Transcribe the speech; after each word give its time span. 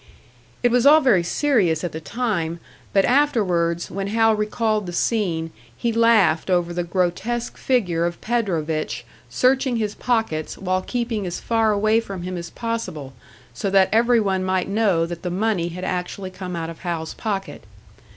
It 0.63 0.71
was 0.71 0.87
all 0.87 0.99
very 0.99 1.21
serious 1.21 1.83
at 1.83 1.91
the 1.91 1.99
time, 2.01 2.59
but 2.91 3.05
afterwards, 3.05 3.91
when 3.91 4.07
Hal 4.07 4.35
recalled 4.35 4.87
the 4.87 4.93
scene, 4.93 5.51
he 5.77 5.93
laughed 5.93 6.49
over 6.49 6.73
the 6.73 6.83
grotesque 6.83 7.55
figure 7.55 8.07
of 8.07 8.19
Predovich 8.19 9.05
searching 9.29 9.75
his 9.75 9.93
pockets 9.93 10.57
while 10.57 10.81
keeping 10.81 11.27
as 11.27 11.39
far 11.39 11.71
away 11.71 11.99
from 11.99 12.23
him 12.23 12.35
as 12.35 12.49
possible, 12.49 13.13
so 13.53 13.69
that 13.69 13.89
every 13.91 14.19
one 14.19 14.43
might 14.43 14.67
know 14.67 15.05
that 15.05 15.21
the 15.21 15.29
money 15.29 15.67
had 15.67 15.83
actually 15.83 16.31
come 16.31 16.55
out 16.55 16.71
of 16.71 16.79
Hal's 16.79 17.13
pocket. 17.13 17.61